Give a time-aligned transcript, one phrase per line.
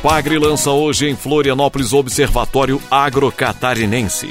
[0.00, 4.30] Epagre lança hoje em Florianópolis Observatório Agrocatarinense.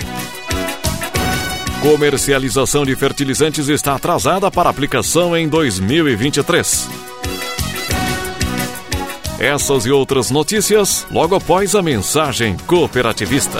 [1.79, 6.89] Comercialização de fertilizantes está atrasada para aplicação em 2023.
[9.39, 13.59] Essas e outras notícias logo após a mensagem cooperativista.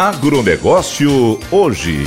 [0.00, 2.04] Agronegócio hoje.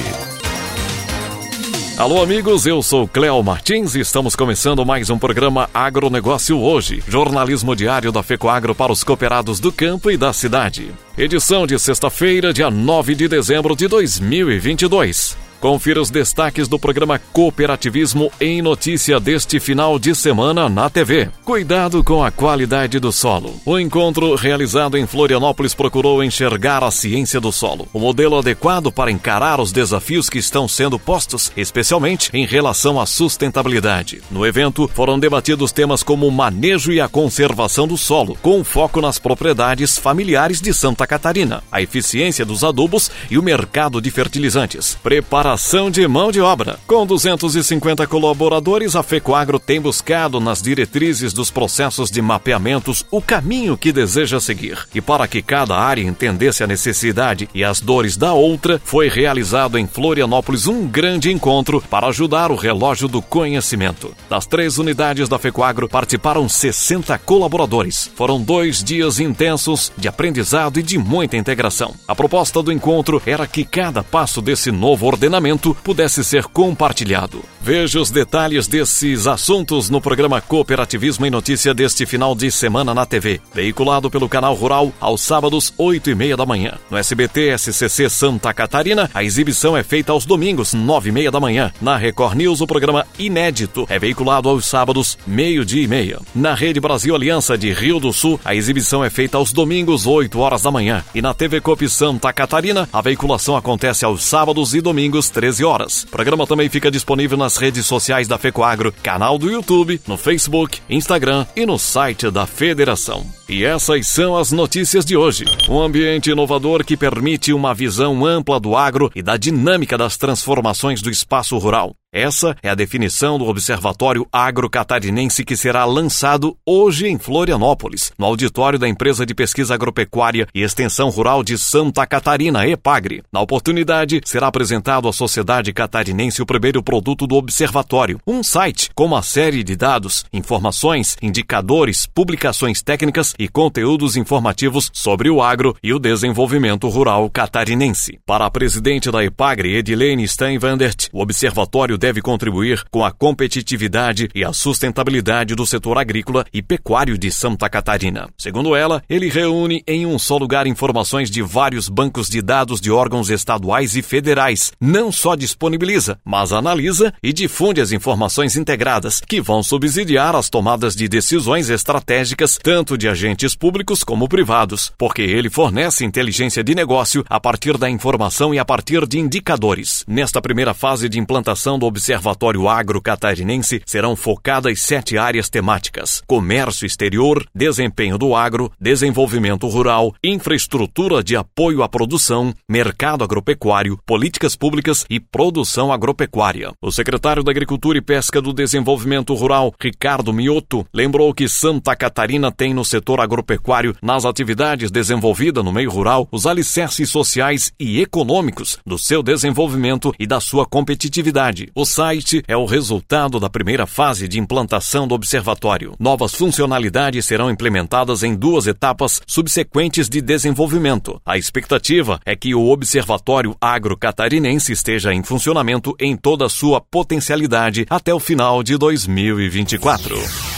[1.95, 7.75] Alô, amigos, eu sou Cléo Martins e estamos começando mais um programa Agronegócio Hoje, jornalismo
[7.75, 10.91] diário da FECOAGRO para os cooperados do campo e da cidade.
[11.15, 15.42] Edição de sexta-feira, dia 9 de dezembro de 2022.
[15.63, 21.29] Confira os destaques do programa Cooperativismo em notícia deste final de semana na TV.
[21.45, 23.55] Cuidado com a qualidade do solo.
[23.65, 29.09] O encontro realizado em Florianópolis procurou enxergar a ciência do solo, o modelo adequado para
[29.09, 34.21] encarar os desafios que estão sendo postos, especialmente em relação à sustentabilidade.
[34.29, 38.99] No evento foram debatidos temas como o manejo e a conservação do solo, com foco
[38.99, 44.97] nas propriedades familiares de Santa Catarina, a eficiência dos adubos e o mercado de fertilizantes.
[45.01, 46.79] Prepara Ação de mão de obra.
[46.87, 53.77] Com 250 colaboradores, a FECOAGRO tem buscado nas diretrizes dos processos de mapeamentos o caminho
[53.77, 54.79] que deseja seguir.
[54.95, 59.77] E para que cada área entendesse a necessidade e as dores da outra, foi realizado
[59.77, 64.11] em Florianópolis um grande encontro para ajudar o relógio do conhecimento.
[64.27, 68.09] Das três unidades da FECOAGRO participaram 60 colaboradores.
[68.15, 71.93] Foram dois dias intensos de aprendizado e de muita integração.
[72.07, 75.42] A proposta do encontro era que cada passo desse novo ordenamento
[75.83, 77.43] pudesse ser compartilhado.
[77.61, 83.05] Veja os detalhes desses assuntos no programa Cooperativismo em Notícia deste final de semana na
[83.05, 86.73] TV, veiculado pelo canal Rural aos sábados, 8 e meia da manhã.
[86.91, 91.39] No SBT SCC Santa Catarina, a exibição é feita aos domingos, 9 e meia da
[91.39, 91.71] manhã.
[91.81, 96.19] Na Record News, o programa Inédito é veiculado aos sábados, meio-dia e meia.
[96.35, 100.37] Na Rede Brasil Aliança de Rio do Sul, a exibição é feita aos domingos, 8
[100.37, 101.01] horas da manhã.
[101.15, 106.03] E na TV Cop Santa Catarina, a veiculação acontece aos sábados e domingos, 13 horas.
[106.03, 110.79] O programa também fica disponível nas redes sociais da FECOAGRO, canal do YouTube, no Facebook,
[110.89, 113.25] Instagram e no site da Federação.
[113.49, 115.45] E essas são as notícias de hoje.
[115.67, 121.01] Um ambiente inovador que permite uma visão ampla do agro e da dinâmica das transformações
[121.01, 121.95] do espaço rural.
[122.13, 128.77] Essa é a definição do Observatório Agrocatarinense que será lançado hoje em Florianópolis, no auditório
[128.77, 133.23] da Empresa de Pesquisa Agropecuária e Extensão Rural de Santa Catarina, EPAGRE.
[133.33, 139.05] Na oportunidade, será apresentado à sociedade catarinense o primeiro produto do Observatório, um site com
[139.05, 145.91] uma série de dados, informações, indicadores, publicações técnicas e conteúdos informativos sobre o agro e
[145.91, 148.19] o desenvolvimento rural catarinense.
[148.23, 154.43] Para a presidente da EPAGRE, Edilene Steinwandert, o Observatório deve contribuir com a competitividade e
[154.43, 158.27] a sustentabilidade do setor agrícola e pecuário de Santa Catarina.
[158.37, 162.91] Segundo ela, ele reúne em um só lugar informações de vários bancos de dados de
[162.91, 164.73] órgãos estaduais e federais.
[164.81, 170.97] Não só disponibiliza, mas analisa e difunde as informações integradas que vão subsidiar as tomadas
[170.97, 177.23] de decisões estratégicas tanto de agentes públicos como privados, porque ele fornece inteligência de negócio
[177.29, 180.03] a partir da informação e a partir de indicadores.
[180.05, 186.87] Nesta primeira fase de implantação do Observatório Agro Catarinense serão focadas sete áreas temáticas: comércio
[186.87, 195.05] exterior, desempenho do agro, desenvolvimento rural, infraestrutura de apoio à produção, mercado agropecuário, políticas públicas
[195.07, 196.71] e produção agropecuária.
[196.81, 202.51] O secretário da Agricultura e Pesca do Desenvolvimento Rural, Ricardo Mioto, lembrou que Santa Catarina
[202.51, 208.79] tem no setor agropecuário, nas atividades desenvolvidas no meio rural, os alicerces sociais e econômicos
[208.83, 211.69] do seu desenvolvimento e da sua competitividade.
[211.75, 215.95] O site é o resultado da primeira fase de implantação do observatório.
[215.99, 221.19] Novas funcionalidades serão implementadas em duas etapas subsequentes de desenvolvimento.
[221.25, 226.79] A expectativa é que o Observatório Agro Catarinense esteja em funcionamento em toda a sua
[226.79, 230.52] potencialidade até o final de 2024.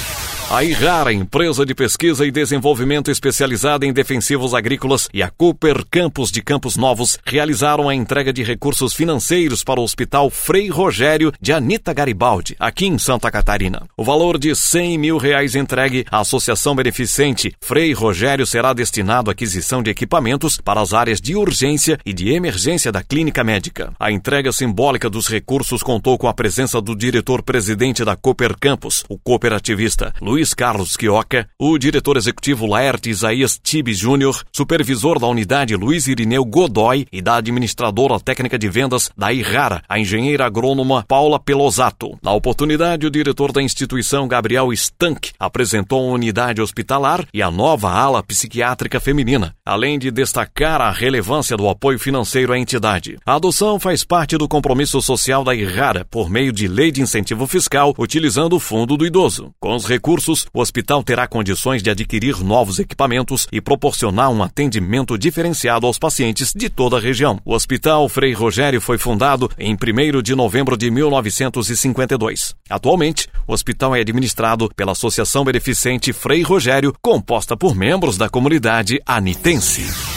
[0.47, 6.31] A Irara, empresa de pesquisa e desenvolvimento especializada em defensivos agrícolas, e a Cooper Campos
[6.31, 11.51] de Campos Novos realizaram a entrega de recursos financeiros para o Hospital Frei Rogério de
[11.51, 13.87] Anita Garibaldi, aqui em Santa Catarina.
[13.97, 19.33] O valor de 100 mil reais entregue à Associação Beneficente Frei Rogério será destinado à
[19.33, 23.93] aquisição de equipamentos para as áreas de urgência e de emergência da clínica médica.
[23.99, 29.17] A entrega simbólica dos recursos contou com a presença do diretor-presidente da Cooper Campos, o
[29.17, 35.77] cooperativista Luiz Luiz Carlos Quioca, o diretor executivo Laerte Isaías Tibe Júnior, supervisor da unidade
[35.77, 41.39] Luiz Irineu Godoy e da administradora técnica de vendas da Irrara, a engenheira agrônoma Paula
[41.39, 42.19] Pelosato.
[42.21, 47.89] Na oportunidade, o diretor da instituição Gabriel Stank apresentou a unidade hospitalar e a nova
[47.89, 53.17] ala psiquiátrica feminina, além de destacar a relevância do apoio financeiro à entidade.
[53.25, 57.47] A adoção faz parte do compromisso social da Irrara por meio de lei de incentivo
[57.47, 59.53] fiscal, utilizando o Fundo do Idoso.
[59.61, 64.41] Com os recursos recursos, o hospital terá condições de adquirir novos equipamentos e proporcionar um
[64.41, 67.39] atendimento diferenciado aos pacientes de toda a região.
[67.45, 72.55] O Hospital Frei Rogério foi fundado em 1 de novembro de 1952.
[72.69, 78.99] Atualmente, o hospital é administrado pela Associação Beneficente Frei Rogério, composta por membros da comunidade
[79.05, 80.14] anitense.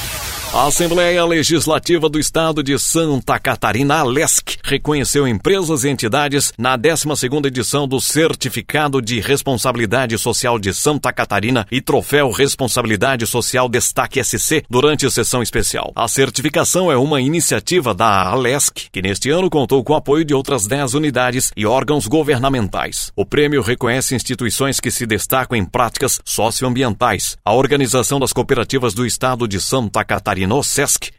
[0.51, 7.47] A Assembleia Legislativa do Estado de Santa Catarina, ALESC, reconheceu empresas e entidades na 12ª
[7.47, 14.65] edição do Certificado de Responsabilidade Social de Santa Catarina e Troféu Responsabilidade Social Destaque SC
[14.71, 15.93] durante a sessão especial.
[15.95, 20.33] A certificação é uma iniciativa da ALESC, que neste ano contou com o apoio de
[20.33, 23.13] outras 10 unidades e órgãos governamentais.
[23.15, 27.37] O prêmio reconhece instituições que se destacam em práticas socioambientais.
[27.45, 30.59] A Organização das Cooperativas do Estado de Santa Catarina Catarina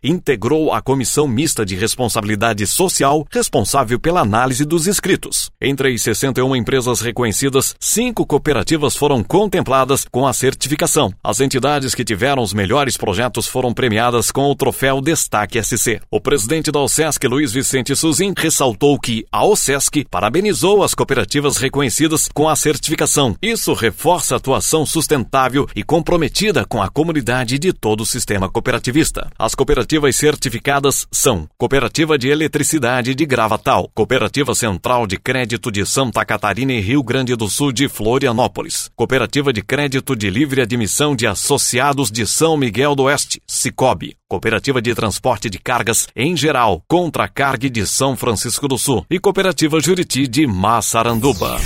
[0.02, 5.50] integrou a Comissão Mista de Responsabilidade Social responsável pela análise dos inscritos.
[5.60, 11.14] Entre as 61 empresas reconhecidas, cinco cooperativas foram contempladas com a certificação.
[11.24, 16.00] As entidades que tiveram os melhores projetos foram premiadas com o troféu Destaque SC.
[16.10, 22.30] O presidente da OSESC, Luiz Vicente Suzin, ressaltou que a OSESC parabenizou as cooperativas reconhecidas
[22.34, 23.36] com a certificação.
[23.42, 29.09] Isso reforça a atuação sustentável e comprometida com a comunidade de todo o sistema cooperativista.
[29.38, 36.24] As cooperativas certificadas são Cooperativa de Eletricidade de Gravatal, Cooperativa Central de Crédito de Santa
[36.24, 41.26] Catarina e Rio Grande do Sul de Florianópolis, Cooperativa de Crédito de Livre Admissão de
[41.26, 47.28] Associados de São Miguel do Oeste, Cicobi, Cooperativa de Transporte de Cargas em geral, Contra
[47.28, 51.58] Cargue de São Francisco do Sul e Cooperativa Juriti de Massaranduba.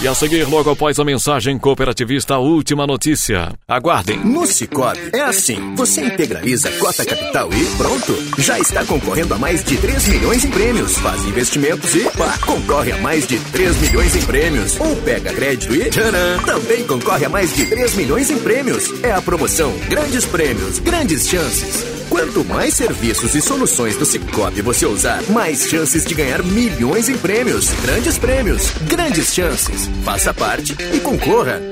[0.00, 3.52] E a seguir, logo após a mensagem cooperativista, a última notícia.
[3.66, 4.16] Aguardem.
[4.20, 5.74] No Cicobi, é assim.
[5.74, 8.16] Você integraliza cota capital e pronto.
[8.38, 10.96] Já está concorrendo a mais de 3 milhões em prêmios.
[10.98, 14.78] Faz investimentos e pá, concorre a mais de 3 milhões em prêmios.
[14.78, 19.02] Ou pega crédito e tcharam, também concorre a mais de 3 milhões em prêmios.
[19.02, 21.97] É a promoção Grandes Prêmios, Grandes Chances.
[22.18, 27.16] Quanto mais serviços e soluções do Cicobi você usar, mais chances de ganhar milhões em
[27.16, 27.70] prêmios.
[27.80, 29.88] Grandes prêmios, grandes chances.
[30.04, 31.62] Faça parte e concorra.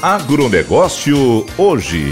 [0.00, 2.10] Agronegócio hoje.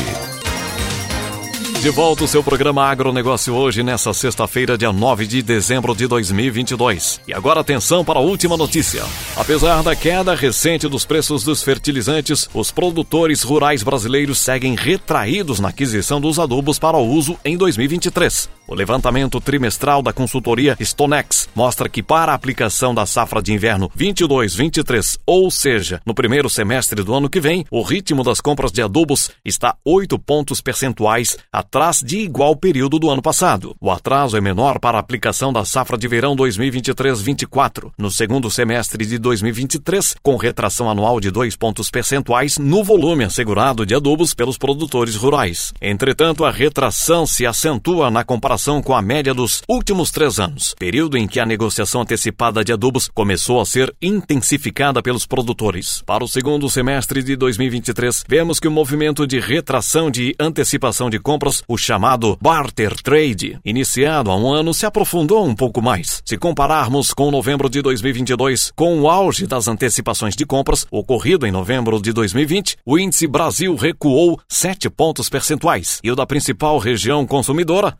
[1.80, 7.20] De volta o seu programa Agronegócio hoje, nessa sexta-feira, dia 9 de dezembro de 2022.
[7.28, 9.04] E agora atenção para a última notícia.
[9.37, 15.68] Apesar da queda recente dos preços dos fertilizantes, os produtores rurais brasileiros seguem retraídos na
[15.68, 18.58] aquisição dos adubos para uso em 2023.
[18.69, 23.91] O levantamento trimestral da consultoria Stonex mostra que para a aplicação da safra de inverno
[23.97, 28.83] 22-23, ou seja, no primeiro semestre do ano que vem, o ritmo das compras de
[28.83, 33.75] adubos está 8 pontos percentuais atrás de igual período do ano passado.
[33.81, 39.07] O atraso é menor para a aplicação da safra de verão 2023-24, no segundo semestre
[39.07, 44.59] de 2023, com retração anual de 2 pontos percentuais no volume assegurado de adubos pelos
[44.59, 45.73] produtores rurais.
[45.81, 50.75] Entretanto, a retração se acentua na comparação comparação com a média dos últimos três anos,
[50.77, 56.03] período em que a negociação antecipada de adubos começou a ser intensificada pelos produtores.
[56.05, 61.21] Para o segundo semestre de 2023, vemos que o movimento de retração de antecipação de
[61.21, 66.21] compras, o chamado barter trade, iniciado há um ano, se aprofundou um pouco mais.
[66.25, 71.53] Se compararmos com novembro de 2022, com o auge das antecipações de compras ocorrido em
[71.53, 77.25] novembro de 2020, o índice Brasil recuou 7 pontos percentuais e o da principal região
[77.25, 77.97] consumidora,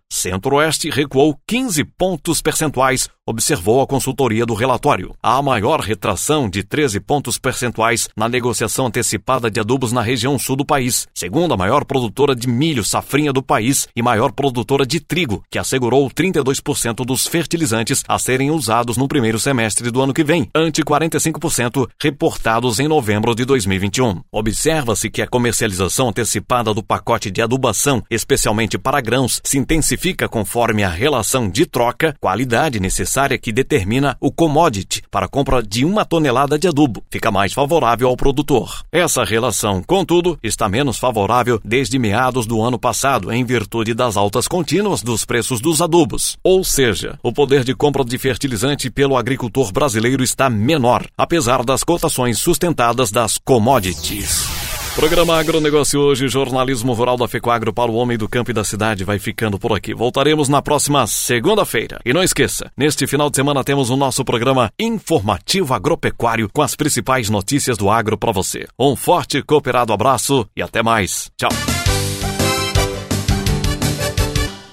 [0.49, 5.14] Centro-Oeste, recuou 15 pontos percentuais, observou a consultoria do relatório.
[5.23, 10.56] A maior retração de 13 pontos percentuais na negociação antecipada de adubos na região sul
[10.56, 14.99] do país, segundo a maior produtora de milho safrinha do país e maior produtora de
[14.99, 20.25] trigo, que assegurou 32% dos fertilizantes a serem usados no primeiro semestre do ano que
[20.25, 24.23] vem, ante 45% reportados em novembro de 2021.
[24.32, 30.82] Observa-se que a comercialização antecipada do pacote de adubação, especialmente para grãos, se intensifica conforme
[30.82, 35.85] a relação de troca, qualidade necessária necessária que determina o commodity para a compra de
[35.85, 37.03] uma tonelada de adubo.
[37.11, 38.83] Fica mais favorável ao produtor.
[38.93, 44.47] Essa relação, contudo, está menos favorável desde meados do ano passado, em virtude das altas
[44.47, 46.37] contínuas dos preços dos adubos.
[46.45, 51.83] Ou seja, o poder de compra de fertilizante pelo agricultor brasileiro está menor, apesar das
[51.83, 54.58] cotações sustentadas das commodities.
[54.99, 59.05] Programa Agronegócio hoje, jornalismo rural da Fecoagro para o homem do campo e da cidade
[59.05, 59.95] vai ficando por aqui.
[59.95, 62.00] Voltaremos na próxima segunda-feira.
[62.05, 66.75] E não esqueça, neste final de semana temos o nosso programa informativo agropecuário com as
[66.75, 68.67] principais notícias do agro para você.
[68.76, 71.31] Um forte cooperado abraço e até mais.
[71.38, 71.77] Tchau.